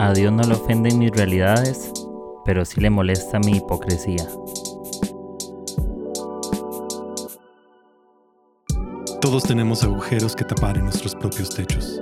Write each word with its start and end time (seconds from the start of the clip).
A 0.00 0.12
Dios 0.12 0.32
no 0.32 0.44
le 0.44 0.54
ofenden 0.54 1.00
mis 1.00 1.10
realidades, 1.10 1.92
pero 2.44 2.64
sí 2.64 2.80
le 2.80 2.88
molesta 2.88 3.40
mi 3.40 3.56
hipocresía. 3.56 4.24
Todos 9.20 9.42
tenemos 9.42 9.82
agujeros 9.82 10.36
que 10.36 10.44
tapar 10.44 10.78
en 10.78 10.84
nuestros 10.84 11.16
propios 11.16 11.50
techos. 11.50 12.00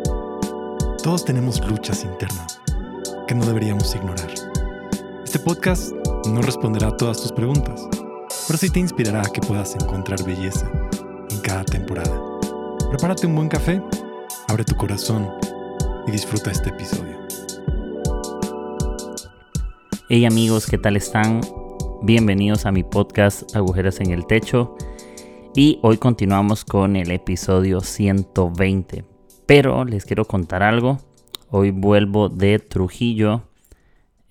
Todos 1.03 1.25
tenemos 1.25 1.67
luchas 1.67 2.05
internas 2.05 2.61
que 3.27 3.35
no 3.35 3.47
deberíamos 3.47 3.95
ignorar. 3.95 4.29
Este 5.25 5.39
podcast 5.39 5.93
no 6.29 6.43
responderá 6.43 6.89
a 6.89 6.97
todas 6.99 7.23
tus 7.23 7.33
preguntas, 7.33 7.89
pero 8.47 8.59
sí 8.59 8.69
te 8.69 8.79
inspirará 8.79 9.23
a 9.23 9.33
que 9.33 9.41
puedas 9.41 9.75
encontrar 9.75 10.23
belleza 10.23 10.71
en 11.31 11.41
cada 11.41 11.65
temporada. 11.65 12.21
Prepárate 12.91 13.27
un 13.27 13.37
buen 13.37 13.49
café, 13.49 13.83
abre 14.49 14.65
tu 14.65 14.77
corazón 14.77 15.31
y 16.07 16.11
disfruta 16.11 16.51
este 16.51 16.69
episodio. 16.69 17.26
Hey 20.09 20.25
amigos, 20.25 20.69
¿qué 20.69 20.79
tal 20.79 20.97
están? 20.97 21.41
Bienvenidos 22.01 22.65
a 22.65 22.71
mi 22.71 22.85
podcast 22.85 23.57
Agujeras 23.57 23.99
en 23.99 24.13
el 24.13 24.25
Techo. 24.25 24.77
Y 25.53 25.81
hoy 25.83 25.97
continuamos 25.97 26.65
con 26.65 26.95
el 26.95 27.11
episodio 27.11 27.81
120. 27.81 29.05
Pero 29.47 29.85
les 29.85 30.05
quiero 30.05 30.25
contar 30.25 30.63
algo. 30.63 31.01
Hoy 31.51 31.73
vuelvo 31.73 32.29
de 32.29 32.61
Trujillo, 32.61 33.49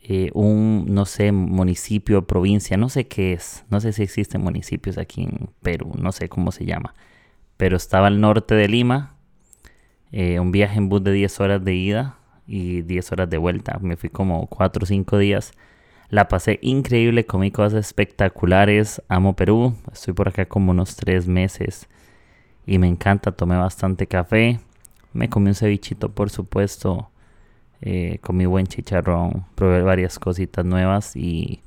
eh, 0.02 0.32
un, 0.34 0.86
no 0.88 1.04
sé, 1.04 1.34
municipio, 1.34 2.26
provincia, 2.26 2.78
no 2.78 2.88
sé 2.88 3.10
qué 3.10 3.34
es. 3.34 3.66
No 3.70 3.82
sé 3.82 3.92
si 3.92 4.02
existen 4.04 4.42
municipios 4.42 4.98
aquí 4.98 5.24
en 5.24 5.50
Perú, 5.62 5.92
no 6.00 6.14
sé 6.14 6.30
cómo 6.30 6.54
se 6.54 6.64
llama. 6.64 6.96
Pero 7.58 7.76
estaba 7.76 8.08
al 8.08 8.22
norte 8.22 8.56
de 8.56 8.70
Lima. 8.70 9.18
Eh, 10.14 10.40
un 10.40 10.54
viaje 10.54 10.78
en 10.78 10.88
bus 10.88 11.04
de 11.04 11.12
10 11.12 11.38
horas 11.42 11.66
de 11.66 11.76
ida 11.76 12.18
y 12.48 12.82
10 12.82 13.12
horas 13.12 13.30
de 13.30 13.38
vuelta. 13.38 13.80
Me 13.82 13.98
fui 13.98 14.10
como 14.10 14.48
4 14.48 14.84
o 14.84 14.86
5 14.86 15.18
días. 15.18 15.52
La 16.10 16.28
pasé 16.28 16.60
increíble, 16.62 17.26
comí 17.26 17.52
cosas 17.52 17.86
espectaculares. 17.86 19.02
Amo 19.08 19.36
Perú. 19.36 19.76
Estoy 19.92 20.14
por 20.14 20.30
acá 20.30 20.46
como 20.46 20.72
unos 20.72 20.96
3 20.96 21.28
meses 21.28 21.88
y 22.66 22.78
me 22.78 22.88
encanta. 22.88 23.32
Tomé 23.32 23.58
bastante 23.58 24.08
café. 24.08 24.60
Me 25.14 25.30
comí 25.30 25.50
un 25.50 25.56
cevichito, 25.56 26.10
por 26.10 26.30
supuesto. 26.30 27.10
Eh, 27.82 28.20
comí 28.22 28.46
buen 28.46 28.68
chicharrón. 28.68 29.46
Probé 29.56 29.82
varias 29.82 30.20
cositas 30.20 30.66
nuevas 30.66 31.16
y 31.16 31.62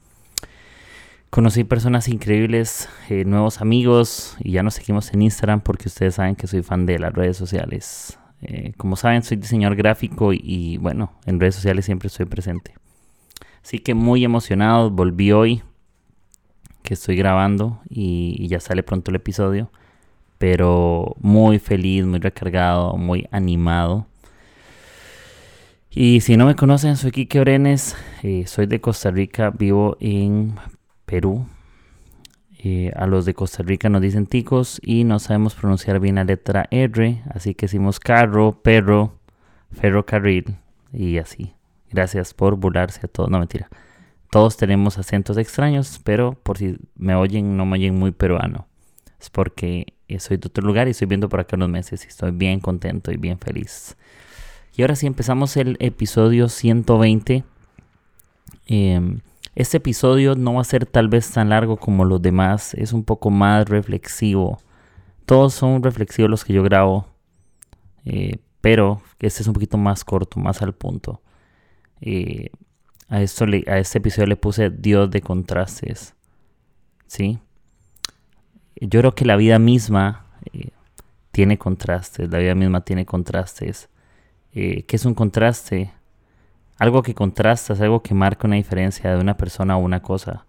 conocí 1.31 1.65
personas 1.65 2.09
increíbles, 2.09 2.89
eh, 3.09 3.25
nuevos 3.25 3.61
amigos. 3.61 4.37
Y 4.41 4.53
ya 4.53 4.63
nos 4.63 4.75
seguimos 4.75 5.13
en 5.13 5.23
Instagram 5.23 5.61
porque 5.61 5.89
ustedes 5.89 6.17
saben 6.17 6.37
que 6.37 6.47
soy 6.47 6.63
fan 6.63 6.87
de 6.87 6.99
las 6.99 7.13
redes 7.13 7.37
sociales. 7.37 8.19
Eh, 8.43 8.73
como 8.77 8.97
saben, 8.97 9.23
soy 9.23 9.37
diseñador 9.37 9.77
gráfico 9.77 10.33
y, 10.33 10.77
bueno, 10.79 11.13
en 11.27 11.41
redes 11.41 11.57
sociales 11.57 11.85
siempre 11.85 12.07
estoy 12.07 12.27
presente. 12.27 12.75
Así 13.63 13.79
que 13.81 13.95
muy 13.95 14.25
emocionado, 14.25 14.91
volví 14.91 15.33
hoy 15.33 15.63
que 16.83 16.95
estoy 16.95 17.17
grabando 17.17 17.81
y, 17.89 18.47
ya 18.49 18.61
sale 18.61 18.83
pronto 18.83 19.11
el 19.11 19.17
episodio. 19.17 19.71
Pero 20.39 21.17
muy 21.21 21.59
feliz, 21.59 22.05
muy 22.07 22.21
recargado, 22.21 22.97
muy 22.97 23.27
animado. 23.33 24.07
Y 25.91 26.21
si 26.21 26.37
no 26.37 26.47
me 26.47 26.55
conocen, 26.55 26.97
soy 26.97 27.11
Kike 27.11 27.41
Orenes, 27.41 27.97
eh, 28.23 28.47
soy 28.47 28.67
de 28.67 28.81
Costa 28.81 29.11
Rica, 29.11 29.51
vivo 29.51 29.97
en 29.99 30.55
Perú, 31.07 31.47
eh, 32.61 32.93
a 32.97 33.07
los 33.07 33.25
de 33.25 33.35
Costa 33.35 33.63
Rica 33.63 33.89
nos 33.89 34.03
dicen 34.03 34.27
ticos 34.27 34.81
y 34.83 35.05
no 35.05 35.21
sabemos 35.21 35.55
pronunciar 35.55 36.01
bien 36.01 36.17
la 36.17 36.25
letra 36.25 36.67
R, 36.73 37.23
así 37.31 37.55
que 37.55 37.67
decimos 37.67 38.01
carro, 38.01 38.61
perro, 38.63 39.15
ferrocarril 39.71 40.57
y 40.93 41.19
así. 41.19 41.55
Gracias 41.91 42.35
por 42.35 42.57
burlarse 42.57 43.01
a 43.05 43.09
todos, 43.09 43.31
no 43.31 43.39
mentira. 43.39 43.69
Todos 44.31 44.57
tenemos 44.57 44.99
acentos 44.99 45.39
extraños, 45.39 46.01
pero 46.03 46.35
por 46.35 46.59
si 46.59 46.77
me 46.97 47.15
oyen, 47.15 47.57
no 47.57 47.65
me 47.65 47.75
oyen 47.75 47.95
muy 47.95 48.11
peruano. 48.11 48.67
Es 49.21 49.31
porque 49.31 49.95
soy 50.19 50.37
de 50.37 50.49
otro 50.49 50.67
lugar 50.67 50.89
y 50.89 50.91
estoy 50.91 51.07
viendo 51.07 51.29
por 51.29 51.39
acá 51.39 51.57
unos 51.57 51.71
meses 51.71 52.05
y 52.05 52.09
estoy 52.09 52.33
bien 52.33 52.59
contento 52.59 53.13
y 53.13 53.17
bien 53.17 53.39
feliz. 53.39 53.97
Y 54.77 54.83
ahora 54.83 54.97
sí 54.97 55.07
empezamos 55.07 55.57
el 55.57 55.77
episodio 55.81 56.49
120. 56.49 57.45
Este 59.59 59.79
episodio 59.79 60.37
no 60.37 60.55
va 60.55 60.61
a 60.61 60.65
ser 60.65 60.87
tal 60.87 61.09
vez 61.09 61.33
tan 61.33 61.49
largo 61.49 61.79
como 61.79 62.05
los 62.05 62.23
demás, 62.23 62.75
es 62.75 62.93
un 62.93 63.03
poco 63.03 63.29
más 63.31 63.69
reflexivo. 63.69 64.59
Todos 65.27 65.53
son 65.53 65.83
reflexivos 65.83 66.31
los 66.31 66.45
que 66.45 66.53
yo 66.53 66.63
grabo, 66.63 67.09
eh, 68.05 68.39
pero 68.61 69.03
este 69.19 69.43
es 69.43 69.49
un 69.49 69.55
poquito 69.55 69.77
más 69.77 70.05
corto, 70.05 70.39
más 70.39 70.63
al 70.63 70.75
punto. 70.75 71.23
Eh, 72.01 72.51
a, 73.09 73.17
a 73.17 73.23
este 73.79 73.99
episodio 73.99 74.29
le 74.29 74.37
puse 74.37 74.71
Dios 74.71 75.11
de 75.11 75.23
contrastes. 75.23 76.15
¿Sí? 77.09 77.41
Yo 78.81 79.01
creo 79.01 79.17
que 79.17 79.25
la 79.25 79.35
vida 79.35 79.59
misma 79.59 80.27
eh, 80.53 80.71
tiene 81.33 81.59
contrastes, 81.59 82.31
la 82.31 82.39
vida 82.39 82.55
misma 82.55 82.83
tiene 82.83 83.05
contrastes. 83.05 83.89
¿Qué 84.53 84.87
es 84.89 85.05
un 85.05 85.15
contraste? 85.15 85.91
Algo 86.79 87.03
que 87.03 87.15
contrasta, 87.15 87.73
es 87.73 87.81
algo 87.81 88.03
que 88.03 88.15
marca 88.15 88.47
una 88.47 88.57
diferencia 88.57 89.15
de 89.15 89.21
una 89.21 89.37
persona 89.37 89.75
a 89.75 89.77
una 89.77 90.01
cosa. 90.01 90.47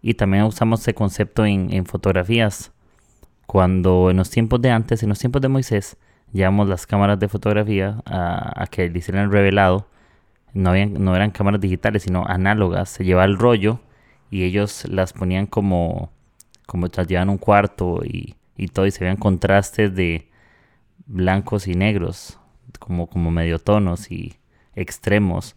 Y 0.00 0.14
también 0.14 0.44
usamos 0.44 0.80
ese 0.80 0.94
concepto 0.94 1.44
en, 1.44 1.84
fotografías. 1.86 2.72
Cuando 3.46 4.10
en 4.10 4.16
los 4.16 4.30
tiempos 4.30 4.60
de 4.60 4.70
antes, 4.70 5.02
en 5.02 5.10
los 5.10 5.18
tiempos 5.18 5.42
de 5.42 5.48
Moisés, 5.48 5.96
llevamos 6.32 6.68
las 6.68 6.86
cámaras 6.86 7.18
de 7.18 7.28
fotografía 7.28 8.02
a, 8.06 8.66
que 8.70 8.88
le 8.88 8.98
hicieran 8.98 9.30
revelado. 9.30 9.86
No, 10.54 10.72
no 10.74 11.14
eran 11.14 11.30
cámaras 11.30 11.60
digitales, 11.60 12.04
sino 12.04 12.26
análogas. 12.26 12.88
Se 12.88 13.04
llevaba 13.04 13.26
el 13.26 13.38
rollo 13.38 13.80
y 14.30 14.44
ellos 14.44 14.86
las 14.88 15.12
ponían 15.12 15.46
como, 15.46 16.10
como 16.66 16.86
las 16.86 17.06
llevaban 17.06 17.28
un 17.28 17.38
cuarto 17.38 18.00
y, 18.02 18.34
y 18.56 18.68
todo, 18.68 18.86
y 18.86 18.90
se 18.90 19.00
veían 19.04 19.18
contrastes 19.18 19.94
de 19.94 20.30
blancos 21.06 21.68
y 21.68 21.74
negros, 21.74 22.38
como, 22.78 23.08
como 23.08 23.30
medio 23.30 23.58
tonos 23.58 24.10
y 24.10 24.36
extremos. 24.74 25.56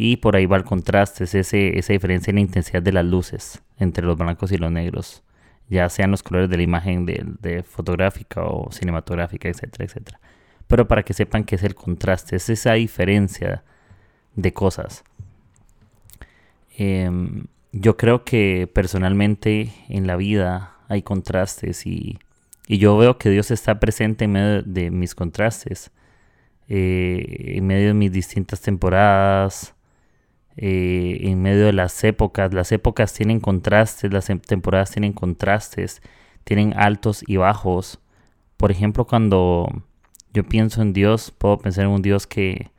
Y 0.00 0.18
por 0.18 0.36
ahí 0.36 0.46
va 0.46 0.56
el 0.56 0.62
contraste, 0.62 1.24
es 1.24 1.34
ese, 1.34 1.76
esa 1.76 1.92
diferencia 1.92 2.30
en 2.30 2.36
la 2.36 2.42
intensidad 2.42 2.80
de 2.80 2.92
las 2.92 3.04
luces 3.04 3.60
entre 3.80 4.06
los 4.06 4.16
blancos 4.16 4.52
y 4.52 4.56
los 4.56 4.70
negros, 4.70 5.24
ya 5.68 5.88
sean 5.88 6.12
los 6.12 6.22
colores 6.22 6.48
de 6.48 6.56
la 6.56 6.62
imagen 6.62 7.04
de, 7.04 7.64
fotográfica 7.64 8.44
o 8.44 8.70
cinematográfica, 8.70 9.48
etcétera, 9.48 9.86
etcétera. 9.86 10.20
Pero 10.68 10.86
para 10.86 11.02
que 11.02 11.14
sepan 11.14 11.42
que 11.42 11.56
es 11.56 11.64
el 11.64 11.74
contraste, 11.74 12.36
es 12.36 12.48
esa 12.48 12.74
diferencia 12.74 13.64
de 14.36 14.52
cosas. 14.52 15.02
Em, 16.76 17.46
yo 17.72 17.96
creo 17.96 18.24
que 18.24 18.70
personalmente 18.72 19.72
en 19.88 20.06
la 20.06 20.14
vida 20.14 20.76
hay 20.86 21.02
contrastes 21.02 21.86
y, 21.86 22.20
y, 22.68 22.78
yo 22.78 22.96
veo 22.98 23.18
que 23.18 23.30
Dios 23.30 23.50
está 23.50 23.80
presente 23.80 24.26
en 24.26 24.32
medio 24.32 24.62
de 24.62 24.92
mis 24.92 25.16
contrastes, 25.16 25.90
eh, 26.68 27.54
en 27.56 27.66
medio 27.66 27.88
de 27.88 27.94
mis 27.94 28.12
distintas 28.12 28.60
temporadas, 28.60 29.74
eh, 30.60 31.18
en 31.22 31.40
medio 31.40 31.66
de 31.66 31.72
las 31.72 32.02
épocas. 32.02 32.52
Las 32.52 32.72
épocas 32.72 33.14
tienen 33.14 33.38
contrastes, 33.38 34.12
las 34.12 34.28
em, 34.28 34.40
temporadas 34.40 34.90
tienen 34.90 35.12
contrastes, 35.12 36.02
tienen 36.42 36.74
altos 36.76 37.24
y 37.26 37.36
bajos. 37.36 38.00
Por 38.56 38.72
ejemplo, 38.72 39.06
cuando 39.06 39.68
yo 40.34 40.44
pienso 40.44 40.82
en 40.82 40.92
Dios, 40.92 41.30
puedo 41.30 41.58
pensar 41.58 41.84
en 41.84 41.92
un 41.92 42.02
Dios 42.02 42.26
que, 42.26 42.72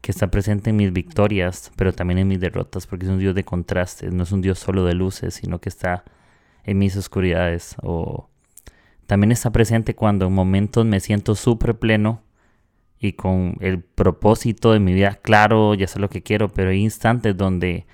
que 0.00 0.10
está 0.10 0.32
presente 0.32 0.70
en 0.70 0.76
mis 0.76 0.92
victorias, 0.92 1.70
pero 1.76 1.92
también 1.92 2.18
en 2.18 2.28
mis 2.28 2.40
derrotas, 2.40 2.88
porque 2.88 3.06
es 3.06 3.10
un 3.12 3.20
Dios 3.20 3.36
de 3.36 3.44
contrastes, 3.44 4.12
no 4.12 4.24
es 4.24 4.32
un 4.32 4.42
Dios 4.42 4.58
solo 4.58 4.84
de 4.84 4.94
luces, 4.94 5.34
sino 5.34 5.60
que 5.60 5.68
está 5.68 6.04
en 6.64 6.78
mis 6.78 6.96
oscuridades. 6.96 7.76
O 7.82 8.28
también 9.06 9.30
está 9.30 9.50
presente 9.52 9.94
cuando 9.94 10.26
en 10.26 10.32
momentos 10.32 10.84
me 10.86 10.98
siento 10.98 11.36
súper 11.36 11.78
pleno 11.78 12.22
y 13.00 13.14
con 13.14 13.56
el 13.60 13.80
propósito 13.80 14.72
de 14.72 14.78
mi 14.78 14.92
vida 14.92 15.18
claro, 15.22 15.74
ya 15.74 15.86
sé 15.86 15.98
lo 15.98 16.10
que 16.10 16.22
quiero, 16.22 16.52
pero 16.52 16.70
hay 16.70 16.82
instantes 16.82 17.36
donde 17.36 17.86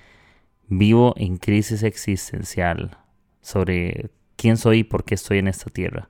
vivo 0.67 1.13
en 1.17 1.37
crisis 1.37 1.81
existencial 1.83 2.97
sobre 3.41 4.09
quién 4.35 4.57
soy 4.57 4.79
y 4.79 4.83
por 4.83 5.05
qué 5.05 5.15
estoy 5.15 5.37
en 5.37 5.47
esta 5.47 5.69
tierra. 5.69 6.09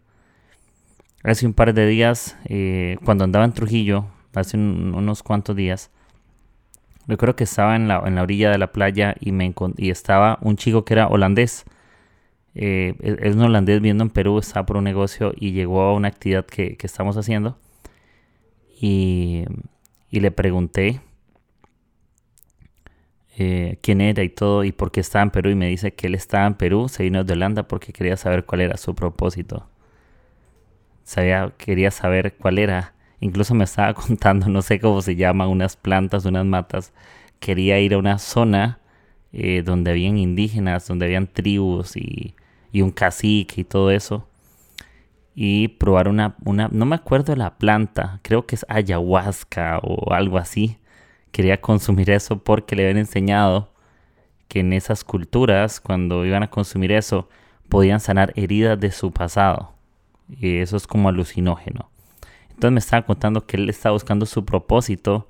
Hace 1.23 1.45
un 1.45 1.53
par 1.53 1.73
de 1.75 1.85
días, 1.85 2.37
eh, 2.45 2.97
cuando 3.05 3.23
andaba 3.23 3.45
en 3.45 3.53
Trujillo, 3.53 4.07
hace 4.33 4.57
unos 4.57 5.21
cuantos 5.21 5.55
días, 5.55 5.91
recuerdo 7.05 7.35
que 7.35 7.43
estaba 7.43 7.75
en 7.75 7.87
la, 7.87 8.01
en 8.05 8.15
la 8.15 8.23
orilla 8.23 8.49
de 8.49 8.57
la 8.57 8.71
playa 8.71 9.15
y, 9.19 9.31
me 9.31 9.53
y 9.77 9.91
estaba 9.91 10.39
un 10.41 10.57
chico 10.57 10.85
que 10.85 10.95
era 10.95 11.07
holandés. 11.07 11.65
Eh, 12.55 12.95
es 12.99 13.35
un 13.35 13.43
holandés 13.43 13.79
viendo 13.81 14.03
en 14.03 14.09
Perú, 14.09 14.39
estaba 14.39 14.65
por 14.65 14.77
un 14.77 14.85
negocio 14.85 15.33
y 15.35 15.51
llegó 15.51 15.83
a 15.83 15.93
una 15.93 16.07
actividad 16.07 16.45
que, 16.47 16.77
que 16.77 16.87
estamos 16.87 17.15
haciendo 17.17 17.59
y, 18.79 19.45
le 20.11 20.31
pregunté 20.31 21.01
eh, 23.37 23.77
quién 23.81 24.01
era 24.01 24.23
y 24.23 24.29
todo 24.29 24.63
y 24.63 24.71
por 24.71 24.91
qué 24.91 24.99
estaba 24.99 25.23
en 25.23 25.31
Perú 25.31 25.51
y 25.51 25.55
me 25.55 25.67
dice 25.67 25.93
que 25.93 26.07
él 26.07 26.15
estaba 26.15 26.47
en 26.47 26.55
Perú, 26.55 26.89
se 26.89 27.03
vino 27.03 27.23
de 27.23 27.33
Holanda 27.33 27.67
porque 27.67 27.93
quería 27.93 28.17
saber 28.17 28.45
cuál 28.45 28.61
era 28.61 28.77
su 28.77 28.95
propósito. 28.95 29.67
Sabía, 31.03 31.53
quería 31.57 31.91
saber 31.91 32.35
cuál 32.35 32.59
era 32.59 32.93
Incluso 33.19 33.55
me 33.55 33.63
estaba 33.63 33.93
contando, 33.93 34.47
no 34.47 34.61
sé 34.61 34.79
cómo 34.79 35.01
se 35.01 35.15
llaman, 35.15 35.49
unas 35.49 35.75
plantas, 35.75 36.25
unas 36.25 36.45
matas. 36.45 36.93
Quería 37.39 37.79
ir 37.79 37.93
a 37.93 37.97
una 37.97 38.17
zona 38.19 38.79
eh, 39.33 39.61
donde 39.63 39.91
habían 39.91 40.17
indígenas, 40.17 40.87
donde 40.87 41.05
habían 41.05 41.27
tribus 41.27 41.95
y, 41.97 42.35
y, 42.71 42.81
un 42.81 42.91
cacique 42.91 43.61
y 43.61 43.63
todo 43.63 43.91
eso. 43.91 44.27
Y 45.39 45.67
probar 45.67 46.07
una, 46.07 46.35
una, 46.45 46.67
no 46.71 46.87
me 46.87 46.95
acuerdo 46.95 47.33
de 47.33 47.37
la 47.37 47.59
planta, 47.59 48.19
creo 48.23 48.47
que 48.47 48.55
es 48.55 48.65
ayahuasca 48.69 49.77
o 49.83 50.11
algo 50.11 50.39
así. 50.39 50.79
Quería 51.31 51.61
consumir 51.61 52.09
eso 52.09 52.39
porque 52.43 52.75
le 52.75 52.81
habían 52.83 52.97
enseñado 52.97 53.71
que 54.47 54.61
en 54.61 54.73
esas 54.73 55.03
culturas, 55.03 55.79
cuando 55.79 56.25
iban 56.25 56.41
a 56.41 56.49
consumir 56.49 56.91
eso, 56.91 57.29
podían 57.69 57.99
sanar 57.99 58.33
heridas 58.35 58.79
de 58.79 58.91
su 58.91 59.11
pasado. 59.11 59.73
Y 60.27 60.57
eso 60.57 60.75
es 60.75 60.87
como 60.87 61.07
alucinógeno. 61.07 61.91
Entonces 62.49 62.71
me 62.71 62.79
estaba 62.79 63.05
contando 63.05 63.45
que 63.45 63.57
él 63.57 63.69
estaba 63.69 63.93
buscando 63.93 64.25
su 64.25 64.43
propósito, 64.43 65.29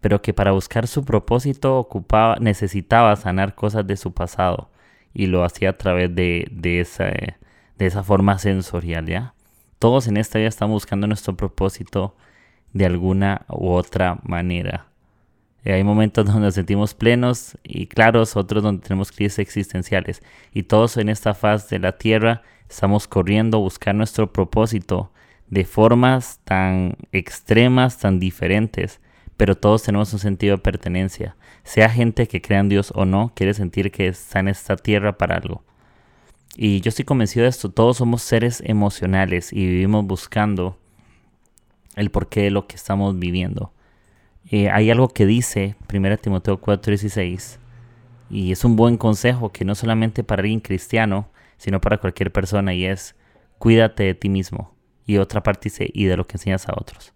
pero 0.00 0.22
que 0.22 0.32
para 0.32 0.52
buscar 0.52 0.86
su 0.86 1.04
propósito 1.04 1.76
ocupaba, 1.76 2.36
necesitaba 2.40 3.14
sanar 3.16 3.54
cosas 3.54 3.86
de 3.86 3.98
su 3.98 4.14
pasado. 4.14 4.70
Y 5.12 5.26
lo 5.26 5.44
hacía 5.44 5.70
a 5.70 5.78
través 5.78 6.14
de, 6.14 6.48
de, 6.50 6.80
esa, 6.80 7.04
de 7.04 7.36
esa 7.86 8.02
forma 8.02 8.38
sensorial, 8.38 9.06
¿ya? 9.06 9.33
Todos 9.84 10.08
en 10.08 10.16
esta 10.16 10.38
vida 10.38 10.48
estamos 10.48 10.76
buscando 10.76 11.06
nuestro 11.06 11.36
propósito 11.36 12.16
de 12.72 12.86
alguna 12.86 13.44
u 13.50 13.68
otra 13.68 14.18
manera. 14.22 14.86
Hay 15.62 15.84
momentos 15.84 16.24
donde 16.24 16.40
nos 16.40 16.54
sentimos 16.54 16.94
plenos 16.94 17.58
y 17.62 17.86
claros, 17.86 18.34
otros 18.34 18.62
donde 18.62 18.80
tenemos 18.80 19.12
crisis 19.12 19.40
existenciales. 19.40 20.22
Y 20.54 20.62
todos 20.62 20.96
en 20.96 21.10
esta 21.10 21.34
faz 21.34 21.68
de 21.68 21.80
la 21.80 21.98
tierra 21.98 22.40
estamos 22.66 23.06
corriendo 23.06 23.58
a 23.58 23.60
buscar 23.60 23.94
nuestro 23.94 24.32
propósito 24.32 25.12
de 25.48 25.66
formas 25.66 26.40
tan 26.44 26.96
extremas, 27.12 27.98
tan 27.98 28.18
diferentes, 28.18 29.02
pero 29.36 29.54
todos 29.54 29.82
tenemos 29.82 30.10
un 30.14 30.18
sentido 30.18 30.56
de 30.56 30.62
pertenencia. 30.62 31.36
Sea 31.62 31.90
gente 31.90 32.26
que 32.26 32.40
crea 32.40 32.60
en 32.60 32.70
Dios 32.70 32.90
o 32.94 33.04
no, 33.04 33.32
quiere 33.36 33.52
sentir 33.52 33.90
que 33.92 34.06
está 34.06 34.40
en 34.40 34.48
esta 34.48 34.76
tierra 34.76 35.18
para 35.18 35.36
algo. 35.36 35.62
Y 36.56 36.80
yo 36.80 36.88
estoy 36.88 37.04
convencido 37.04 37.42
de 37.44 37.50
esto, 37.50 37.70
todos 37.70 37.96
somos 37.96 38.22
seres 38.22 38.62
emocionales 38.64 39.52
y 39.52 39.66
vivimos 39.66 40.06
buscando 40.06 40.78
el 41.96 42.10
porqué 42.10 42.42
de 42.42 42.50
lo 42.50 42.66
que 42.68 42.76
estamos 42.76 43.18
viviendo. 43.18 43.72
Eh, 44.50 44.70
hay 44.70 44.90
algo 44.90 45.08
que 45.08 45.26
dice 45.26 45.74
1 45.92 46.18
Timoteo 46.18 46.60
4:16 46.60 47.58
y 48.30 48.52
es 48.52 48.64
un 48.64 48.76
buen 48.76 48.96
consejo 48.98 49.50
que 49.50 49.64
no 49.64 49.74
solamente 49.74 50.22
para 50.22 50.42
alguien 50.42 50.60
cristiano, 50.60 51.28
sino 51.56 51.80
para 51.80 51.98
cualquier 51.98 52.30
persona 52.30 52.72
y 52.74 52.84
es 52.84 53.16
cuídate 53.58 54.04
de 54.04 54.14
ti 54.14 54.28
mismo. 54.28 54.74
Y 55.06 55.18
otra 55.18 55.42
parte 55.42 55.64
dice 55.64 55.90
y 55.92 56.04
de 56.04 56.16
lo 56.16 56.26
que 56.26 56.36
enseñas 56.36 56.68
a 56.68 56.74
otros. 56.76 57.12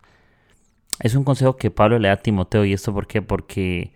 Es 1.00 1.14
un 1.14 1.24
consejo 1.24 1.56
que 1.56 1.70
Pablo 1.70 1.98
le 1.98 2.08
da 2.08 2.14
a 2.14 2.22
Timoteo 2.22 2.64
y 2.64 2.72
esto 2.72 2.92
por 2.92 3.06
qué? 3.06 3.22
Porque 3.22 3.92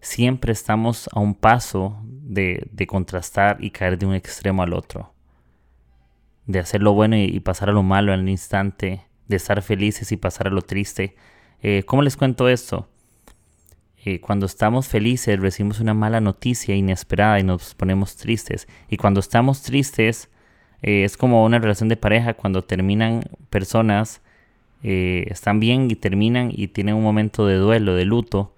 siempre 0.00 0.52
estamos 0.52 1.08
a 1.12 1.20
un 1.20 1.34
paso 1.34 1.98
de, 2.24 2.86
contrastar 2.88 3.58
y 3.60 3.70
caer 3.70 3.98
de 3.98 4.06
un 4.06 4.14
extremo 4.14 4.62
al 4.62 4.72
otro. 4.72 5.12
De 6.46 6.58
hacer 6.58 6.82
lo 6.82 6.92
bueno 6.92 7.16
y, 7.16 7.40
pasar 7.40 7.70
a 7.70 7.72
lo 7.72 7.82
malo 7.82 8.12
en 8.12 8.20
el 8.20 8.28
instante, 8.28 9.06
de 9.28 9.36
estar 9.36 9.62
felices 9.62 10.12
y 10.12 10.16
pasar 10.16 10.48
a 10.48 10.50
lo 10.50 10.62
triste 10.62 11.16
eh, 11.66 11.82
¿Cómo 11.86 12.02
les 12.02 12.18
cuento 12.18 12.50
esto? 12.50 12.90
Eh, 14.04 14.20
cuando 14.20 14.44
estamos 14.44 14.86
felices 14.86 15.40
recibimos 15.40 15.80
una 15.80 15.94
mala 15.94 16.20
noticia 16.20 16.74
inesperada 16.74 17.40
y 17.40 17.42
nos 17.42 17.74
ponemos 17.74 18.16
tristes. 18.16 18.68
Y 18.90 18.98
cuando 18.98 19.20
estamos 19.20 19.62
tristes 19.62 20.28
eh, 20.82 21.04
es 21.04 21.16
como 21.16 21.42
una 21.42 21.58
relación 21.58 21.88
de 21.88 21.96
pareja 21.96 22.34
cuando 22.34 22.62
terminan 22.62 23.22
personas, 23.48 24.20
están 24.82 25.60
bien 25.60 25.90
y 25.90 25.94
terminan 25.96 26.50
y 26.52 26.68
tienen 26.68 26.96
un 26.96 27.02
momento 27.02 27.46
de 27.46 27.54
duelo, 27.54 27.94
de 27.94 28.04
luto. 28.04 28.53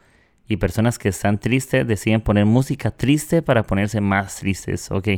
Y 0.48 0.58
personas 0.58 0.98
que 0.98 1.08
están 1.08 1.38
tristes 1.38 1.86
deciden 1.86 2.20
poner 2.20 2.46
música 2.46 2.90
triste 2.90 3.42
para 3.42 3.64
ponerse 3.64 4.00
más 4.00 4.36
tristes. 4.36 4.90
Ok, 4.90 5.08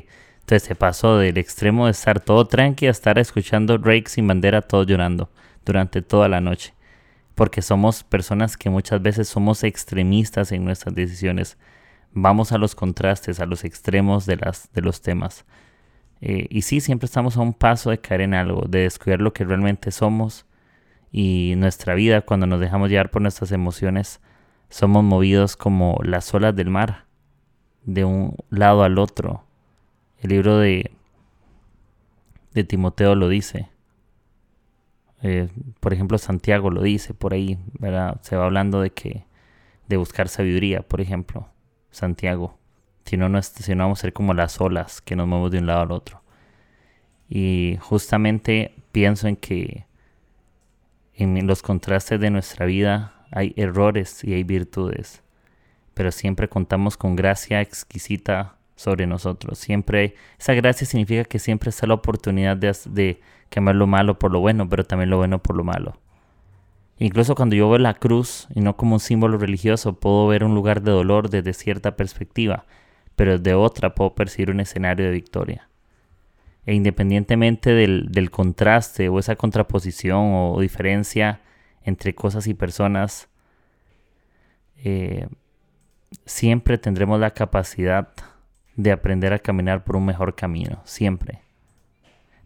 entonces 0.41 0.63
se 0.63 0.75
pasó 0.75 1.19
del 1.19 1.39
extremo 1.39 1.87
de 1.87 1.93
estar 1.93 2.21
todo 2.21 2.47
tranqui 2.47 2.87
a 2.87 2.91
estar 2.91 3.19
escuchando 3.19 3.79
Drake 3.79 4.09
sin 4.09 4.27
bandera, 4.27 4.63
todo 4.63 4.85
llorando 4.85 5.31
durante 5.65 6.01
toda 6.03 6.29
la 6.29 6.41
noche 6.41 6.73
porque 7.39 7.63
somos 7.63 8.03
personas 8.03 8.57
que 8.57 8.69
muchas 8.69 9.01
veces 9.01 9.29
somos 9.29 9.63
extremistas 9.63 10.51
en 10.51 10.65
nuestras 10.65 10.93
decisiones. 10.93 11.57
Vamos 12.11 12.51
a 12.51 12.59
los 12.59 12.75
contrastes, 12.75 13.39
a 13.39 13.47
los 13.47 13.63
extremos 13.63 14.27
de, 14.27 14.39
las, 14.39 14.73
de 14.73 14.83
los 14.83 15.03
temas. 15.03 15.45
Eh, 16.21 16.49
y 16.51 16.63
sí, 16.63 16.81
siempre 16.81 17.07
estamos 17.07 17.37
a 17.37 17.41
un 17.41 17.55
paso 17.55 17.91
de 17.91 18.01
caer 18.01 18.23
en 18.23 18.35
algo, 18.35 18.67
de 18.69 18.81
descubrir 18.81 19.21
lo 19.21 19.33
que 19.33 19.45
realmente 19.45 19.93
somos. 19.93 20.47
Y 21.13 21.55
nuestra 21.59 21.95
vida, 21.95 22.23
cuando 22.23 22.49
nos 22.49 22.59
dejamos 22.59 22.91
llevar 22.91 23.13
por 23.13 23.23
nuestras 23.23 23.53
emociones, 23.53 24.21
somos 24.71 25.03
movidos 25.05 25.57
como 25.57 25.99
las 26.03 26.33
olas 26.35 26.55
del 26.55 26.71
mar, 26.71 27.07
de 27.85 28.05
un 28.05 28.37
lado 28.51 28.83
al 28.83 28.99
otro. 28.99 29.45
El 30.21 30.31
libro 30.31 30.59
de, 30.59 30.91
de 32.53 32.65
Timoteo 32.65 33.15
lo 33.15 33.29
dice. 33.29 33.71
Eh, 35.23 35.49
por 35.81 35.93
ejemplo, 35.93 36.19
Santiago 36.19 36.71
lo 36.71 36.83
dice 36.83 37.15
por 37.15 37.33
ahí. 37.33 37.59
Se 38.23 38.37
va 38.37 38.45
hablando 38.45 38.81
de 38.81 38.91
que 38.91 39.25
de 39.89 39.97
buscar 39.97 40.29
sabiduría, 40.29 40.83
por 40.83 41.01
ejemplo, 41.01 41.49
Santiago. 41.91 42.59
Si 43.05 43.17
no, 43.17 43.29
no, 43.31 43.41
si 43.43 43.75
no 43.75 43.85
vamos 43.85 44.01
a 44.01 44.03
ser 44.03 44.13
como 44.13 44.35
las 44.35 44.61
olas 44.61 45.01
que 45.01 45.17
nos 45.17 45.27
movemos 45.27 45.51
de 45.51 45.59
un 45.59 45.67
lado 45.67 45.81
al 45.81 45.93
otro. 45.93 46.23
Y 47.29 47.79
justamente 47.81 48.75
pienso 48.93 49.29
en 49.29 49.37
que 49.37 49.87
en 51.15 51.47
los 51.47 51.63
contrastes 51.63 52.21
de 52.21 52.31
nuestra 52.31 52.67
vida 52.67 53.18
hay 53.31 53.55
errores 53.57 54.23
y 54.25 54.35
hay 54.35 54.45
virtudes, 54.45 55.23
pero 55.95 56.13
siempre 56.13 56.49
contamos 56.49 56.97
con 56.97 57.17
gracia 57.17 57.61
exquisita 57.61 58.57
sobre 58.77 59.07
nosotros. 59.07 59.59
Siempre, 59.59 60.15
esa 60.39 60.55
gracia 60.55 60.87
significa 60.87 61.25
que 61.25 61.39
siempre 61.39 61.71
está 61.71 61.87
la 61.87 61.95
oportunidad 61.95 62.57
de, 62.57 62.75
de 62.87 63.21
cambiar 63.49 63.77
lo 63.77 63.87
malo 63.87 64.19
por 64.19 64.31
lo 64.31 64.41
bueno, 64.41 64.69
pero 64.69 64.85
también 64.85 65.11
lo 65.11 65.17
bueno 65.17 65.43
por 65.43 65.57
lo 65.57 65.65
malo. 65.65 65.99
Incluso 66.99 67.35
cuando 67.35 67.55
yo 67.55 67.69
veo 67.69 67.79
la 67.79 67.95
cruz 67.95 68.49
y 68.55 68.61
no 68.61 68.77
como 68.77 68.95
un 68.95 69.01
símbolo 69.01 69.39
religioso, 69.39 69.95
puedo 69.95 70.27
ver 70.27 70.43
un 70.43 70.55
lugar 70.55 70.83
de 70.83 70.91
dolor 70.91 71.31
desde 71.31 71.53
cierta 71.53 71.97
perspectiva, 71.97 72.67
pero 73.15 73.39
desde 73.39 73.55
otra 73.55 73.95
puedo 73.95 74.15
percibir 74.15 74.51
un 74.51 74.61
escenario 74.61 75.07
de 75.07 75.13
victoria. 75.13 75.69
E 76.67 76.75
independientemente 76.75 77.73
del, 77.73 78.31
contraste 78.31 79.09
o 79.09 79.19
esa 79.19 79.37
contraposición 79.37 80.33
o, 80.35 80.61
diferencia 80.61 81.41
entre 81.83 82.15
cosas 82.15 82.47
y 82.47 82.55
personas, 82.55 83.29
eh, 84.85 85.29
siempre 86.25 86.79
tendremos 86.79 87.19
la 87.21 87.33
capacidad 87.33 88.09
de 88.77 88.93
aprender 88.93 89.33
a 89.33 89.39
caminar 89.41 89.85
por 89.85 89.97
un 89.97 90.07
mejor 90.07 90.35
camino, 90.35 90.81
siempre. 90.85 91.43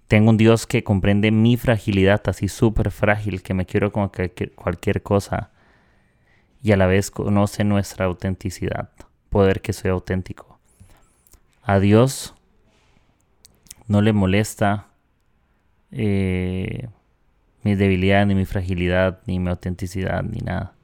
Tengo 0.08 0.30
un 0.30 0.36
Dios 0.36 0.66
que 0.66 0.84
comprende 0.84 1.30
mi 1.30 1.56
fragilidad, 1.56 2.22
así 2.26 2.48
súper 2.48 2.90
frágil, 2.90 3.42
que 3.42 3.54
me 3.54 3.66
quiero 3.66 3.92
con 3.92 4.10
cualquier 4.54 5.02
cosa, 5.02 5.50
y 6.62 6.72
a 6.72 6.76
la 6.76 6.86
vez 6.86 7.10
conoce 7.10 7.64
nuestra 7.64 8.06
autenticidad, 8.06 8.90
poder 9.30 9.60
que 9.60 9.72
soy 9.72 9.90
auténtico. 9.90 10.58
A 11.62 11.78
Dios 11.78 12.34
no 13.86 14.00
le 14.00 14.12
molesta 14.12 14.88
eh, 15.90 16.88
mi 17.62 17.74
debilidad, 17.74 18.26
ni 18.26 18.34
mi 18.34 18.44
fragilidad, 18.44 19.20
ni 19.26 19.38
mi 19.38 19.50
autenticidad, 19.50 20.22
ni 20.22 20.40
nada. 20.40 20.74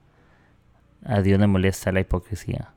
A 1.04 1.20
Dios 1.22 1.38
le 1.38 1.46
molesta 1.46 1.92
la 1.92 2.00
hipocresía 2.00 2.72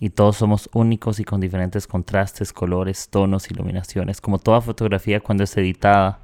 y 0.00 0.10
todos 0.10 0.36
somos 0.36 0.70
únicos 0.72 1.18
y 1.18 1.24
con 1.24 1.40
diferentes 1.40 1.86
contrastes, 1.86 2.52
colores, 2.52 3.08
tonos, 3.08 3.50
iluminaciones. 3.50 4.20
Como 4.20 4.38
toda 4.38 4.60
fotografía 4.60 5.20
cuando 5.20 5.44
es 5.44 5.56
editada, 5.56 6.20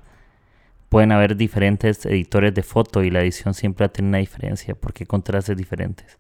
pueden 0.89 1.13
haber 1.13 1.37
diferentes 1.37 2.07
editores 2.07 2.55
de 2.55 2.63
foto 2.63 3.03
y 3.03 3.11
la 3.11 3.21
edición 3.21 3.55
siempre 3.55 3.89
tiene 3.89 4.11
una 4.11 4.19
diferencia 4.19 4.75
porque 4.75 5.07
contrastes 5.07 5.57
diferentes. 5.57 6.19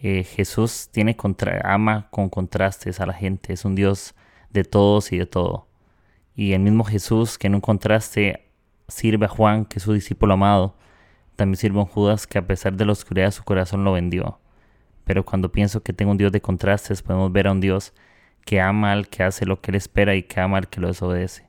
Eh, 0.00 0.24
Jesús 0.24 0.88
tiene 0.90 1.16
contra 1.16 1.60
ama 1.72 2.08
con 2.10 2.28
contrastes 2.28 3.00
a 3.00 3.06
la 3.06 3.14
gente, 3.14 3.52
es 3.52 3.64
un 3.64 3.74
Dios 3.74 4.14
de 4.50 4.64
todos 4.64 5.12
y 5.12 5.18
de 5.18 5.26
todo. 5.26 5.68
Y 6.34 6.52
el 6.54 6.60
mismo 6.60 6.82
Jesús 6.84 7.38
que 7.38 7.46
en 7.46 7.54
un 7.54 7.60
contraste 7.60 8.43
sirve 8.88 9.26
a 9.26 9.28
Juan, 9.28 9.64
que 9.64 9.78
es 9.78 9.82
su 9.82 9.92
discípulo 9.92 10.34
amado, 10.34 10.76
también 11.36 11.56
sirve 11.56 11.78
a 11.78 11.82
un 11.82 11.88
Judas 11.88 12.26
que 12.26 12.38
a 12.38 12.46
pesar 12.46 12.74
de 12.76 12.84
la 12.84 12.92
oscuridad 12.92 13.26
de 13.26 13.32
su 13.32 13.44
corazón 13.44 13.84
lo 13.84 13.92
vendió. 13.92 14.38
Pero 15.04 15.24
cuando 15.24 15.52
pienso 15.52 15.82
que 15.82 15.92
tengo 15.92 16.12
un 16.12 16.18
Dios 16.18 16.32
de 16.32 16.40
contrastes, 16.40 17.02
podemos 17.02 17.32
ver 17.32 17.48
a 17.48 17.52
un 17.52 17.60
Dios 17.60 17.92
que 18.44 18.60
ama 18.60 18.92
al 18.92 19.08
que 19.08 19.22
hace 19.22 19.46
lo 19.46 19.60
que 19.60 19.70
Él 19.70 19.76
espera 19.76 20.14
y 20.14 20.22
que 20.22 20.40
ama 20.40 20.58
al 20.58 20.68
que 20.68 20.80
lo 20.80 20.88
desobedece. 20.88 21.48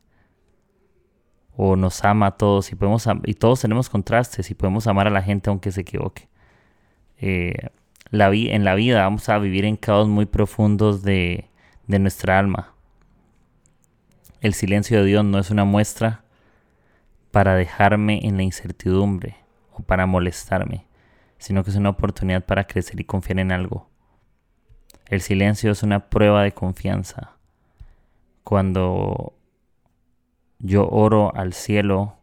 O 1.56 1.76
nos 1.76 2.04
ama 2.04 2.28
a 2.28 2.32
todos 2.32 2.72
y, 2.72 2.76
podemos, 2.76 3.08
y 3.24 3.34
todos 3.36 3.62
tenemos 3.62 3.90
contrastes 3.90 4.52
y 4.52 4.56
podemos 4.56 4.88
amar 4.88 5.08
a 5.08 5.12
la 5.12 5.22
gente 5.22 5.50
aunque 5.50 5.72
se 5.72 5.82
equivoque. 5.82 6.28
Eh, 7.18 7.70
la 8.12 8.30
en 8.34 8.66
la 8.66 8.76
vida 8.76 9.04
vamos 9.04 9.30
a 9.30 9.38
vivir 9.40 9.66
en 9.66 9.78
caos 9.78 10.08
muy 10.08 10.26
profundos 10.26 11.02
de, 11.04 11.50
de 11.88 12.00
nuestra 12.00 12.38
alma. 12.40 12.74
El 14.42 14.54
silencio 14.54 15.00
de 15.00 15.06
Dios 15.06 15.24
no 15.24 15.40
es 15.40 15.50
una 15.50 15.64
muestra 15.64 16.25
para 17.36 17.56
dejarme 17.56 18.22
en 18.24 18.38
la 18.38 18.44
incertidumbre 18.44 19.36
o 19.74 19.84
para 19.84 20.06
molestarme, 20.06 20.86
sino 21.38 21.66
que 21.66 21.70
es 21.70 21.76
una 21.76 21.90
oportunidad 21.90 22.46
para 22.46 22.64
crecer 22.64 22.98
y 22.98 23.04
confiar 23.04 23.40
en 23.40 23.52
algo. 23.52 23.90
El 25.10 25.20
silencio 25.20 25.70
es 25.70 25.84
una 25.84 26.08
prueba 26.08 26.44
de 26.44 26.54
confianza. 26.54 27.34
Cuando 28.46 29.34
yo 30.60 30.88
oro 30.88 31.36
al 31.36 31.52
cielo 31.52 32.20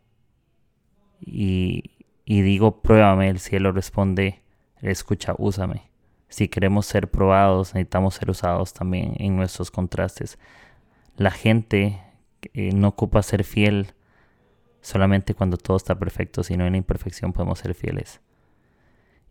y, 1.21 1.91
digo 2.25 2.81
pruébame, 2.81 3.29
el 3.29 3.39
cielo 3.39 3.71
responde, 3.71 4.41
escucha, 4.81 5.35
úsame. 5.37 5.91
Si 6.31 6.49
queremos 6.49 6.87
ser 6.87 7.11
probados, 7.11 7.75
necesitamos 7.75 8.15
ser 8.15 8.31
usados 8.31 8.73
también 8.73 9.13
en 9.19 9.37
nuestros 9.37 9.71
contrastes. 9.71 10.39
La 11.19 11.33
gente 11.33 12.01
eh, 12.55 12.73
no 12.73 12.89
ocupa 12.89 13.23
ser 13.23 13.45
fiel 13.45 13.93
solamente 14.83 15.35
cuando 15.35 15.57
todo 15.57 15.79
está 15.79 15.99
perfecto, 15.99 16.43
sino 16.43 16.67
en 16.67 16.73
la 16.73 16.79
imperfección 16.79 17.33
podemos 17.33 17.61
ser 17.61 17.75
fieles. 17.75 18.21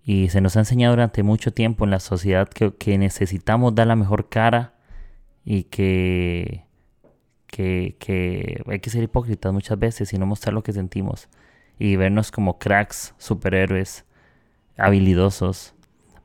Y 0.03 0.29
se 0.29 0.41
nos 0.41 0.55
ha 0.57 0.61
enseñado 0.61 0.93
durante 0.93 1.21
mucho 1.21 1.53
tiempo 1.53 1.85
en 1.85 1.91
la 1.91 1.99
sociedad 1.99 2.49
que, 2.49 2.97
necesitamos 2.97 3.75
dar 3.75 3.85
la 3.85 3.95
mejor 3.95 4.29
cara 4.29 4.73
y 5.45 5.65
que, 5.65 6.65
que, 7.47 8.63
hay 8.65 8.79
que 8.79 8.89
ser 8.89 9.03
hipócritas 9.03 9.53
muchas 9.53 9.77
veces 9.77 10.11
y 10.13 10.17
no 10.17 10.25
mostrar 10.25 10.53
lo 10.53 10.63
que 10.63 10.73
sentimos 10.73 11.29
y 11.77 11.95
vernos 11.97 12.31
como 12.31 12.57
cracks, 12.57 13.13
superhéroes, 13.17 14.05
habilidosos. 14.77 15.75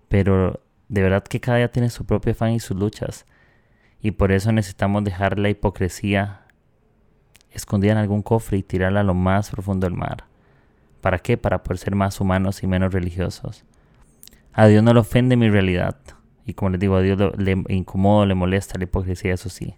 Pero 0.09 0.61
de 0.88 1.02
verdad 1.02 1.25
que 1.25 1.40
cada 1.40 1.59
día 1.59 1.73
tiene 1.73 1.90
su 1.90 2.06
propio 2.06 2.33
afán 2.33 2.52
y 2.52 2.61
sus 2.61 2.78
luchas. 2.78 3.26
Y 4.00 4.12
por 4.12 4.33
eso 4.33 4.52
necesitamos 4.52 5.04
dejar 5.04 5.38
la 5.38 5.50
hipocresía 5.50 6.46
escondida 7.57 7.93
en 7.93 7.99
algún 7.99 8.23
cofre 8.23 8.59
y 8.59 8.63
tirarla 8.63 9.01
a 9.01 9.05
lo 9.05 9.15
más 9.15 9.51
profundo 9.51 9.87
del 9.87 9.97
mar. 9.97 10.25
¿Para 11.01 11.19
qué? 11.19 11.37
Para 11.37 11.63
poder 11.63 11.79
ser 11.79 11.95
más 11.95 12.21
humanos 12.21 12.63
y 12.63 12.67
menos 12.67 12.93
religiosos. 12.93 13.65
A 14.53 14.67
Dios 14.67 14.83
no 14.83 14.93
le 14.95 15.01
ofende 15.01 15.37
mi 15.37 15.51
realidad. 15.51 15.97
Y 16.47 16.55
como 16.55 16.71
les 16.71 16.81
digo, 16.81 16.97
a 16.97 17.03
Dios 17.03 17.19
le, 17.37 17.63
incomoda, 17.69 18.27
le 18.27 18.35
molesta 18.35 18.79
la 18.79 18.85
hipocresía, 18.85 19.35
eso 19.35 19.49
sí. 19.49 19.75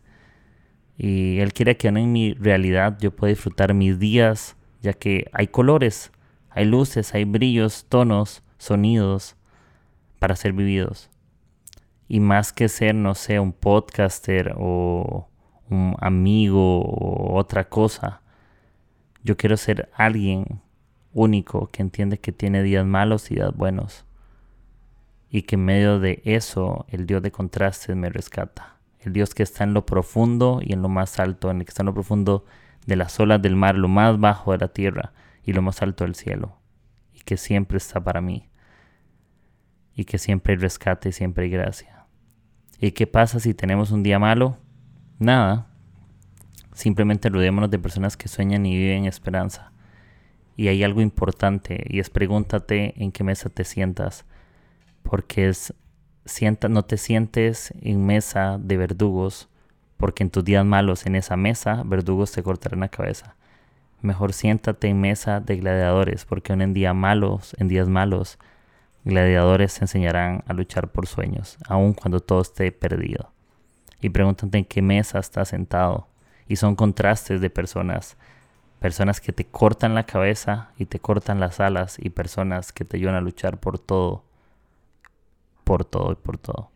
Y 0.97 1.39
Él 1.41 1.53
quiere 1.53 1.77
que 1.77 1.89
en 1.89 2.13
mi 2.13 2.35
realidad 2.35 2.99
yo 3.01 3.15
pueda 3.15 3.31
disfrutar 3.31 3.73
mis 3.75 3.99
días, 3.99 4.57
ya 4.83 4.93
que 4.93 5.31
hay 5.33 5.49
colores, 5.49 6.13
hay 6.51 6.65
luces, 6.65 7.15
hay 7.15 7.25
brillos, 7.25 7.87
tonos, 7.89 8.43
sonidos 8.59 9.37
para 10.19 10.37
ser 10.37 10.53
vividos. 10.53 11.11
Y 12.09 12.21
más 12.21 12.53
que 12.53 12.69
ser, 12.69 12.95
no 12.95 13.15
sé, 13.15 13.39
un 13.39 13.53
podcaster 13.53 14.55
o 14.57 15.28
un 15.71 15.97
amigo 16.01 16.81
o 16.81 17.37
otra 17.37 17.69
cosa. 17.69 18.23
Yo 19.23 19.37
quiero 19.37 19.57
ser 19.57 19.91
alguien 19.95 20.61
único 21.13 21.69
que 21.69 21.83
entiende 21.83 22.19
que 22.19 22.33
tiene 22.33 22.63
días 22.63 22.87
malos 22.87 23.31
y 23.31 23.37
días 23.37 23.55
buenos. 23.55 24.05
Y 25.31 25.43
que 25.43 25.57
en 25.57 25.65
medio 25.65 26.01
de 26.01 26.23
eso 26.25 26.87
el 26.89 27.07
Dios 27.07 27.23
de 27.23 27.31
contrastes 27.31 27.95
me 27.97 28.09
rescata. 28.09 28.77
El 29.01 29.13
Dios 29.13 29.35
que 29.35 29.43
está 29.43 29.65
en 29.65 29.75
lo 29.75 29.87
profundo 29.87 30.61
y 30.63 30.73
en 30.73 30.83
lo 30.83 30.89
más 30.89 31.19
alto, 31.19 31.51
en 31.51 31.59
el 31.59 31.65
que 31.65 31.71
está 31.71 31.83
en 31.83 31.87
lo 31.87 31.95
profundo 31.95 32.45
de 32.87 32.97
las 32.97 33.19
olas 33.21 33.41
del 33.43 33.57
mar, 33.57 33.75
lo 33.77 33.89
más 33.89 34.19
bajo 34.19 34.53
de 34.53 34.59
la 34.59 34.69
tierra 34.69 35.13
y 35.45 35.53
lo 35.53 35.63
más 35.63 35.83
alto 35.83 36.05
del 36.05 36.15
cielo. 36.15 36.59
Y 37.13 37.21
que 37.21 37.37
siempre 37.37 37.79
está 37.79 38.03
para 38.03 38.21
mí. 38.21 38.49
Y 39.95 40.05
que 40.05 40.19
siempre 40.19 40.55
hay 40.55 40.59
rescate 40.59 41.11
y 41.11 41.13
siempre 41.13 41.45
hay 41.45 41.51
gracia. 41.51 42.07
¿Y 42.81 42.93
qué 42.93 43.07
pasa 43.07 43.41
si 43.41 43.55
tenemos 43.55 43.91
un 43.91 44.03
día 44.03 44.19
malo? 44.19 44.57
Nada. 45.19 45.67
Simplemente 46.75 47.29
rodeémonos 47.29 47.71
de 47.73 47.81
personas 47.81 48.17
que 48.17 48.29
sueñan 48.29 48.65
y 48.67 48.77
viven 48.77 49.05
esperanza. 49.05 49.73
Y 50.57 50.69
hay 50.69 50.85
algo 50.85 51.01
importante 51.01 51.85
y 51.89 51.99
es 51.99 52.09
pregúntate 52.09 52.95
en 53.03 53.11
qué 53.11 53.25
mesa 53.25 53.49
te 53.49 53.65
sientas. 53.65 54.25
Porque 55.03 55.49
es, 55.49 55.75
sienta, 56.25 56.69
no 56.69 56.85
te 56.85 56.99
sientes 56.99 57.75
en 57.81 58.07
mesa 58.07 58.59
de 58.61 58.77
verdugos, 58.77 59.49
porque 59.97 60.23
en 60.23 60.31
tus 60.31 60.45
días 60.45 60.65
malos 60.65 61.05
en 61.07 61.17
esa 61.17 61.37
mesa 61.37 61.83
verdugos 61.85 62.31
te 62.31 62.45
cortarán 62.45 62.81
la 62.81 62.89
cabeza. 62.89 63.35
Mejor 64.01 64.33
siéntate 64.33 64.87
en 64.87 65.01
mesa 65.01 65.41
de 65.41 65.57
gladiadores, 65.57 66.25
porque 66.27 66.53
en 66.53 66.75
día 66.75 66.95
malos, 66.95 67.57
en 67.59 67.67
días 67.67 67.89
malos, 67.89 68.39
gladiadores 69.05 69.73
se 69.73 69.85
enseñarán 69.85 70.45
a 70.47 70.53
luchar 70.53 70.93
por 70.93 71.09
sueños, 71.09 71.59
aun 71.67 71.93
cuando 71.93 72.21
todo 72.21 72.43
esté 72.43 72.71
perdido 72.71 73.33
y 74.01 74.11
pregúntate 74.11 74.59
en 74.59 74.65
qué 74.65 74.83
mesa 74.83 75.19
estás 75.19 75.49
sentado. 75.49 76.09
Y 76.47 76.57
son 76.57 76.77
contrastes 76.77 77.41
de 77.41 77.51
personas. 77.51 78.17
Personas 78.81 79.21
que 79.21 79.33
te 79.33 79.45
cortan 79.45 79.95
la 79.95 80.07
cabeza 80.07 80.71
y 80.79 80.87
te 80.87 81.01
cortan 81.01 81.41
las 81.41 81.61
alas 81.61 81.97
y 81.99 82.11
personas 82.11 82.73
que 82.73 82.85
te 82.85 82.97
ayudan 82.97 83.17
a 83.17 83.21
luchar 83.21 83.59
por 83.59 83.79
todo. 83.79 84.25
Por 85.65 85.85
todo 85.85 86.13
y 86.13 86.17
por 86.17 86.39
todo. 86.39 86.71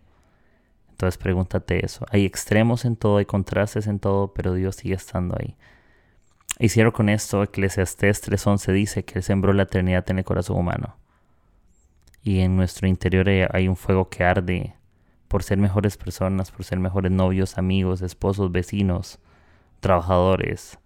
Entonces 0.91 1.17
pregúntate 1.17 1.85
eso. 1.85 2.07
Hay 2.11 2.27
extremos 2.27 2.85
en 2.85 2.97
todo, 2.97 3.19
hay 3.19 3.25
contrastes 3.25 3.87
en 3.87 3.99
todo, 3.99 4.35
pero 4.35 4.55
Dios 4.55 4.77
sigue 4.77 4.95
estando 4.95 5.37
ahí. 5.39 5.57
Y 6.59 6.69
cierro 6.69 6.93
con 6.93 7.09
esto, 7.09 7.43
Eclesiastés 7.43 8.29
3.11 8.29 8.73
dice 8.73 9.05
que 9.05 9.19
Él 9.19 9.23
sembró 9.23 9.53
la 9.53 9.65
eternidad 9.65 10.09
en 10.11 10.19
el 10.19 10.25
corazón 10.25 10.59
humano. 10.59 10.97
Y 12.23 12.41
en 12.41 12.57
nuestro 12.57 12.87
interior 12.87 13.29
hay 13.29 13.69
un 13.69 13.77
fuego 13.77 14.09
que 14.09 14.23
arde 14.23 14.77
por 15.33 15.45
ser 15.45 15.57
mejores 15.57 15.97
personas, 15.97 16.51
por 16.51 16.63
ser 16.63 16.79
mejores 16.79 17.11
novios, 17.11 17.57
amigos, 17.57 18.03
esposos, 18.03 18.53
vecinos, 18.53 19.19
trabajadores, 19.81 20.79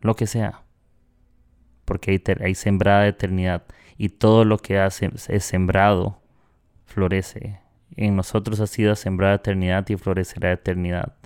lo 0.00 0.16
que 0.16 0.26
sea. 0.26 0.62
Porque 1.84 2.18
hay, 2.40 2.54
sembrada 2.54 3.06
eternidad 3.06 3.66
y 3.98 4.08
todo 4.08 4.46
lo 4.46 4.56
que 4.56 4.78
hace 4.78 5.10
es 5.28 5.44
sembrado 5.44 6.18
florece. 6.86 7.60
En 7.94 8.16
nosotros 8.16 8.58
ha 8.60 8.66
sido 8.66 8.96
sembrada 8.96 9.34
eternidad 9.34 9.86
y 9.90 9.96
florecerá 9.96 10.50
eternidad. 10.50 11.16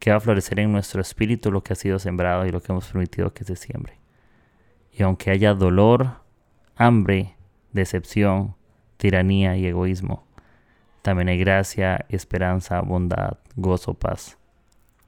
Que 0.00 0.10
va 0.10 0.18
a 0.18 0.20
florecer 0.20 0.60
en 0.60 0.70
nuestro 0.70 1.00
espíritu 1.00 1.50
lo 1.50 1.62
que 1.62 1.72
ha 1.72 1.76
sido 1.76 1.98
sembrado 1.98 2.44
y 2.44 2.50
lo 2.50 2.60
que 2.60 2.72
hemos 2.72 2.88
permitido 2.88 3.32
que 3.32 3.44
se 3.44 3.56
siembre. 3.56 3.94
Y 4.92 5.02
aunque 5.02 5.30
haya 5.30 5.54
dolor, 5.54 6.20
hambre, 6.76 7.36
decepción, 7.72 8.54
tiranía 8.98 9.56
y 9.56 9.66
egoísmo, 9.66 10.27
también 11.02 11.28
hay 11.28 11.38
gracia, 11.38 12.06
esperanza, 12.08 12.80
bondad, 12.80 13.38
gozo, 13.56 13.94
paz, 13.94 14.36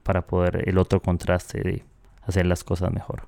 para 0.03 0.25
poder 0.25 0.67
el 0.67 0.77
otro 0.77 1.01
contraste 1.01 1.83
hacer 2.23 2.45
las 2.45 2.63
cosas 2.63 2.91
mejor. 2.91 3.27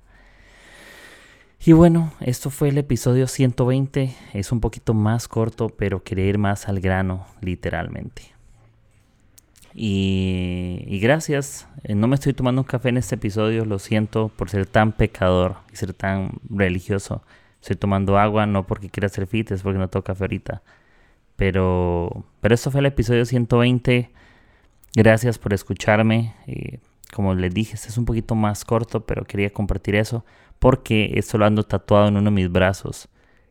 Y 1.66 1.72
bueno, 1.72 2.12
esto 2.20 2.50
fue 2.50 2.70
el 2.70 2.78
episodio 2.78 3.26
120. 3.26 4.14
Es 4.34 4.52
un 4.52 4.60
poquito 4.60 4.94
más 4.94 5.30
corto, 5.30 5.70
pero 5.70 6.04
quería 6.04 6.26
ir 6.26 6.38
más 6.38 6.68
al 6.68 6.82
grano, 6.82 7.26
literalmente. 7.40 8.34
Y, 9.74 11.00
gracias. 11.02 11.68
Eh, 11.84 11.96
no 11.96 12.08
me 12.08 12.16
estoy 12.16 12.34
tomando 12.34 12.62
un 12.62 12.68
café 12.68 12.90
en 12.90 12.98
este 12.98 13.16
episodio, 13.16 13.66
lo 13.66 13.80
siento 13.80 14.30
por 14.30 14.50
ser 14.50 14.66
tan 14.66 14.92
pecador 14.92 15.56
y 15.72 15.78
ser 15.78 15.94
tan 15.94 16.32
religioso. 16.50 17.24
Estoy 17.62 17.78
tomando 17.78 18.18
agua, 18.18 18.46
no 18.46 18.68
porque 18.68 18.90
quiera 18.90 19.08
ser 19.08 19.26
fit, 19.26 19.52
es 19.52 19.64
porque 19.64 19.80
no 19.80 19.88
toco 19.88 20.04
café 20.04 20.26
ahorita. 20.26 20.62
Pero, 21.36 22.26
pero 22.42 22.56
esto 22.56 22.72
fue 22.72 22.80
el 22.82 22.86
episodio 22.88 23.26
120. 23.26 24.12
Gracias 24.96 25.38
por 25.38 25.54
escucharme. 25.54 26.34
como 27.14 27.36
les 27.36 27.54
dije, 27.54 27.76
este 27.76 27.90
es 27.90 27.98
un 27.98 28.06
poquito 28.06 28.36
más 28.36 28.66
corto, 28.66 29.06
pero 29.06 29.26
quería 29.26 29.52
compartir 29.52 29.96
eso 29.96 30.24
porque 30.64 31.12
esto 31.16 31.38
lo 31.38 31.46
ando 31.46 31.64
tatuado 31.64 32.08
en 32.08 32.16
uno 32.16 32.30
de 32.30 32.36
mis 32.36 32.50
brazos, 32.50 33.10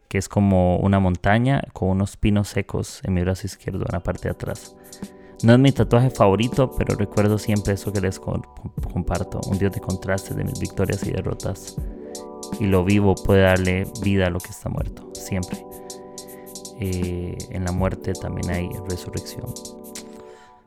que 0.09 0.17
es 0.17 0.31
como 0.31 0.79
una 0.79 0.99
montaña 0.99 1.63
con 1.75 1.91
unos 1.91 2.17
pinos 2.17 2.49
secos 2.49 3.03
en 3.05 3.13
mi 3.13 3.21
brazo 3.21 3.47
izquierdo, 3.47 3.81
en 3.81 3.93
la 3.93 4.03
parte 4.03 4.29
de 4.29 4.31
atrás. 4.31 4.75
No 5.43 5.53
es 5.53 5.59
mi 5.59 5.73
tatuaje 5.73 6.09
favorito, 6.09 6.71
pero 6.79 6.97
recuerdo 6.97 7.37
siempre 7.37 7.75
eso 7.75 7.93
que 7.93 8.01
les 8.01 8.19
comparto, 8.19 9.43
un 9.47 9.59
dios 9.59 9.73
de 9.73 9.81
contrastes 9.81 10.35
de 10.37 10.45
mis 10.45 10.59
victorias 10.59 11.07
y 11.07 11.11
derrotas. 11.11 11.77
Y 12.59 12.65
lo 12.65 12.83
vivo 12.83 13.15
puede 13.15 13.43
darle 13.43 13.87
vida 14.03 14.29
a 14.29 14.31
lo 14.31 14.41
que 14.41 14.49
está 14.49 14.71
muerto, 14.71 15.11
siempre. 15.13 15.63
Eh, 16.85 17.39
en 17.51 17.65
la 17.65 17.71
muerte 17.71 18.13
también 18.13 18.51
hay 18.51 18.69
resurrección 18.89 19.47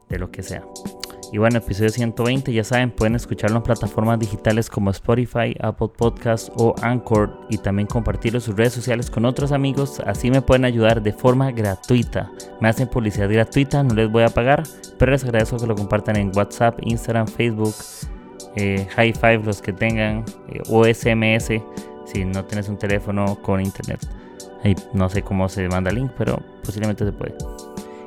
de 0.08 0.18
lo 0.18 0.32
que 0.32 0.44
sea. 0.44 0.64
Y 1.34 1.40
bueno, 1.40 1.58
episodio 1.58 1.90
120, 1.90 2.54
ya 2.54 2.64
saben, 2.64 2.92
pueden 2.92 3.16
escucharlo 3.16 3.58
en 3.58 3.64
plataformas 3.64 4.18
digitales 4.18 4.70
como 4.70 4.92
Spotify, 4.92 5.54
Apple 5.60 5.90
Podcasts 5.98 6.50
o 6.56 6.74
Anchor 6.82 7.38
y 7.50 7.58
también 7.58 7.88
compartirlo 7.88 8.38
en 8.38 8.42
sus 8.42 8.56
redes 8.56 8.72
sociales 8.72 9.10
con 9.10 9.26
otros 9.26 9.52
amigos. 9.52 10.00
Así 10.06 10.32
me 10.32 10.42
pueden 10.42 10.64
ayudar 10.64 11.04
de 11.04 11.12
forma 11.12 11.52
gratuita. 11.52 12.32
Me 12.62 12.70
hacen 12.70 12.88
publicidad 12.88 13.30
gratuita, 13.30 13.84
no 13.84 13.94
les 13.94 14.10
voy 14.10 14.24
a 14.24 14.30
pagar, 14.30 14.64
pero 14.98 15.12
les 15.12 15.26
agradezco 15.26 15.58
que 15.58 15.68
lo 15.68 15.76
compartan 15.76 16.16
en 16.16 16.32
WhatsApp, 16.34 16.80
Instagram, 16.82 17.28
Facebook, 17.28 17.76
eh, 18.56 18.88
High 18.96 19.14
Five 19.14 19.40
los 19.40 19.62
que 19.62 19.74
tengan, 19.74 20.24
eh, 20.48 20.62
o 20.70 20.86
SMS 20.86 21.62
si 22.06 22.24
no 22.24 22.46
tienes 22.46 22.70
un 22.70 22.78
teléfono 22.78 23.38
con 23.42 23.60
internet 23.60 24.00
no 24.94 25.10
sé 25.10 25.22
cómo 25.22 25.50
se 25.50 25.68
manda 25.68 25.90
el 25.90 25.98
link, 25.98 26.12
pero 26.18 26.40
posiblemente 26.64 27.06
se 27.06 27.12
puede. 27.12 27.36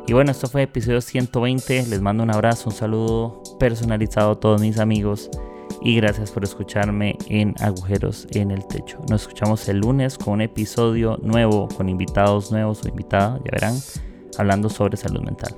Y 0.06 0.14
bueno, 0.14 0.30
esto 0.30 0.48
fue 0.48 0.62
episodio 0.62 1.00
120. 1.00 1.86
Les 1.86 2.00
mando 2.00 2.22
un 2.22 2.30
abrazo, 2.30 2.70
un 2.70 2.74
saludo 2.74 3.42
personalizado 3.58 4.32
a 4.32 4.40
todos 4.40 4.60
mis 4.60 4.78
amigos. 4.78 5.30
y 5.80 5.94
gracias 5.94 6.32
por 6.32 6.42
escucharme 6.42 7.16
en 7.28 7.54
Agujeros 7.60 8.26
en 8.32 8.50
el 8.50 8.66
Techo. 8.66 8.98
Nos 9.08 9.22
escuchamos 9.22 9.68
el 9.68 9.78
lunes 9.78 10.18
con 10.18 10.34
un 10.34 10.40
episodio 10.40 11.18
nuevo, 11.22 11.68
con 11.68 11.88
invitados 11.88 12.50
nuevos 12.50 12.84
o 12.84 12.88
invitada, 12.88 13.38
ya 13.44 13.50
verán, 13.52 13.74
hablando 14.38 14.70
sobre 14.70 14.96
salud 14.96 15.20
mental. 15.20 15.54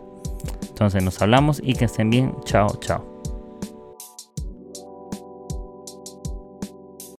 Entonces 0.69 1.03
nos 1.03 1.23
hablamos 1.23 1.61
y 1.65 1.75
que 1.75 1.87
estén 1.87 2.11
bien. 2.11 2.35
Chao, 2.45 2.69
chao. 2.81 3.20